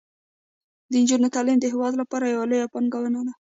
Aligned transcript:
د 0.91 0.93
نجونو 1.01 1.33
تعلیم 1.35 1.57
د 1.61 1.65
هیواد 1.73 1.93
لپاره 2.01 2.25
یوه 2.33 2.45
لویه 2.49 2.71
پانګونه 2.73 3.21
ده. 3.27 3.33